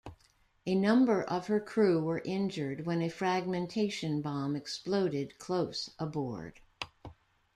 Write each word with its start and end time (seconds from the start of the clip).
A 0.65 0.73
number 0.73 1.21
of 1.21 1.45
her 1.45 1.59
crew 1.59 2.01
were 2.03 2.23
injured 2.25 2.87
when 2.87 3.03
a 3.03 3.07
fragmentation 3.07 4.19
bomb 4.23 4.55
exploded 4.55 5.37
close 5.37 5.91
aboard. 5.99 6.59